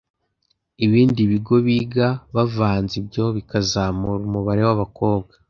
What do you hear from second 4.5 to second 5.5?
w’abakobwa